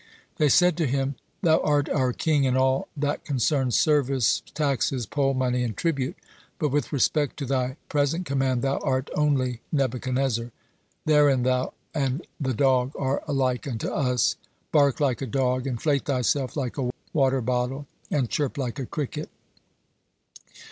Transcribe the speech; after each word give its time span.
They 0.37 0.49
said 0.49 0.77
to 0.77 0.87
him: 0.87 1.13
"Thou 1.43 1.59
art 1.61 1.87
our 1.87 2.11
king 2.11 2.43
in 2.43 2.57
all 2.57 2.87
that 2.97 3.23
concerns 3.23 3.77
service, 3.77 4.41
taxes, 4.55 5.05
poll 5.05 5.35
money, 5.35 5.61
and 5.63 5.77
tribute, 5.77 6.15
but 6.57 6.69
with 6.69 6.91
respect 6.91 7.37
to 7.37 7.45
thy 7.45 7.77
present 7.87 8.25
command 8.25 8.63
thou 8.63 8.79
art 8.79 9.11
only 9.13 9.61
Nebuchadnezzar. 9.71 10.49
Therein 11.05 11.43
thou 11.43 11.73
and 11.93 12.25
the 12.39 12.55
dog 12.55 12.93
are 12.97 13.21
alike 13.27 13.67
unto 13.67 13.89
us. 13.89 14.37
Bark 14.71 14.99
like 14.99 15.21
a 15.21 15.27
dog, 15.27 15.67
inflate 15.67 16.05
thyself 16.05 16.57
like 16.57 16.79
a 16.79 16.89
water 17.13 17.39
bottle, 17.41 17.85
and 18.09 18.27
chirp 18.27 18.57
like 18.57 18.79
a 18.79 18.87
cricket." 18.87 19.29